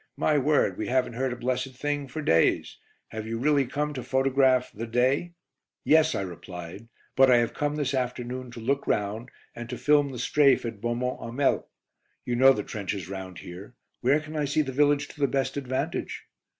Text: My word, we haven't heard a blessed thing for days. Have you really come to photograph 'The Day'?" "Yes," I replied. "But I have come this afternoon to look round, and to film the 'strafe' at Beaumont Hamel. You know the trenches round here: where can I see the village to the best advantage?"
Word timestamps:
My 0.17 0.35
word, 0.39 0.79
we 0.79 0.87
haven't 0.87 1.13
heard 1.13 1.31
a 1.31 1.35
blessed 1.35 1.75
thing 1.75 2.07
for 2.07 2.23
days. 2.23 2.79
Have 3.09 3.27
you 3.27 3.37
really 3.37 3.67
come 3.67 3.93
to 3.93 4.01
photograph 4.01 4.71
'The 4.71 4.87
Day'?" 4.87 5.33
"Yes," 5.83 6.15
I 6.15 6.21
replied. 6.21 6.87
"But 7.15 7.29
I 7.29 7.37
have 7.37 7.53
come 7.53 7.75
this 7.75 7.93
afternoon 7.93 8.49
to 8.53 8.59
look 8.59 8.87
round, 8.87 9.29
and 9.55 9.69
to 9.69 9.77
film 9.77 10.09
the 10.11 10.17
'strafe' 10.17 10.65
at 10.65 10.81
Beaumont 10.81 11.19
Hamel. 11.21 11.69
You 12.25 12.35
know 12.35 12.51
the 12.51 12.63
trenches 12.63 13.09
round 13.09 13.37
here: 13.45 13.75
where 13.99 14.19
can 14.19 14.35
I 14.35 14.45
see 14.45 14.63
the 14.63 14.71
village 14.71 15.07
to 15.09 15.19
the 15.19 15.27
best 15.27 15.55
advantage?" 15.55 16.23